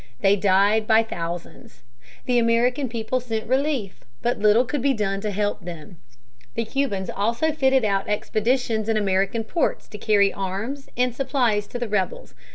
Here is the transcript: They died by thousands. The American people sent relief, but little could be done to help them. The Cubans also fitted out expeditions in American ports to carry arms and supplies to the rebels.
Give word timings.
They 0.21 0.35
died 0.35 0.87
by 0.87 1.03
thousands. 1.03 1.83
The 2.25 2.39
American 2.39 2.89
people 2.89 3.19
sent 3.19 3.45
relief, 3.47 4.03
but 4.23 4.39
little 4.39 4.65
could 4.65 4.81
be 4.81 4.95
done 4.95 5.21
to 5.21 5.29
help 5.29 5.63
them. 5.63 5.97
The 6.55 6.65
Cubans 6.65 7.11
also 7.11 7.51
fitted 7.51 7.85
out 7.85 8.07
expeditions 8.09 8.89
in 8.89 8.97
American 8.97 9.43
ports 9.43 9.87
to 9.89 9.99
carry 9.99 10.33
arms 10.33 10.89
and 10.97 11.13
supplies 11.13 11.67
to 11.67 11.77
the 11.77 11.87
rebels. 11.87 12.33